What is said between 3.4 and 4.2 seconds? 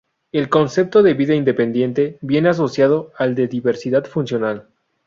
diversidad